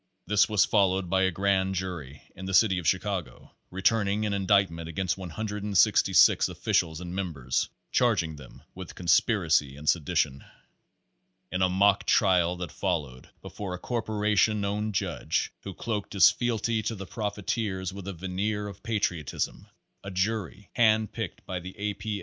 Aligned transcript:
This 0.25 0.49
was 0.49 0.65
followed 0.65 1.11
by 1.11 1.21
a 1.21 1.29
grand 1.29 1.75
jury, 1.75 2.23
in 2.35 2.47
the 2.47 2.55
city 2.55 2.79
of 2.79 2.87
Chicago, 2.87 3.53
returning 3.69 4.25
an 4.25 4.33
indictment 4.33 4.89
against 4.89 5.15
166 5.15 6.49
officials 6.49 6.99
and 6.99 7.13
members, 7.13 7.69
charging 7.91 8.35
them 8.35 8.63
with 8.73 8.95
conspiracy 8.95 9.75
and 9.77 9.85
sedi 9.87 10.17
tion. 10.17 10.43
In 11.51 11.61
a 11.61 11.69
mock 11.69 12.07
trial 12.07 12.55
that 12.55 12.71
followed, 12.71 13.29
before 13.43 13.75
a 13.75 13.77
corporation 13.77 14.65
owned 14.65 14.95
judge, 14.95 15.53
who 15.61 15.71
cloaked 15.75 16.13
his 16.13 16.31
fealty 16.31 16.81
to 16.81 16.95
the 16.95 17.05
profiteers 17.05 17.91
Page 17.91 17.97
Thirty 18.03 18.03
three 18.07 18.11
with 18.11 18.23
a 18.23 18.27
veneer 18.27 18.67
of 18.69 18.81
patriotism, 18.81 19.67
a 20.03 20.09
jury, 20.09 20.71
hand 20.73 21.11
picked 21.11 21.45
by 21.45 21.59
the 21.59 21.77
A. 21.77 21.93
P. 21.93 22.19